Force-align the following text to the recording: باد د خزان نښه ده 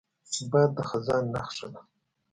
باد 0.51 0.69
د 0.75 0.79
خزان 0.89 1.23
نښه 1.33 1.67
ده 1.73 1.81